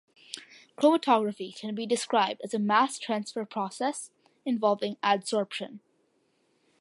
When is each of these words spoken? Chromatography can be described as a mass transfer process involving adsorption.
Chromatography 0.79 1.55
can 1.55 1.75
be 1.75 1.85
described 1.85 2.41
as 2.43 2.55
a 2.55 2.57
mass 2.57 2.97
transfer 2.97 3.45
process 3.45 4.09
involving 4.45 4.95
adsorption. 5.03 5.79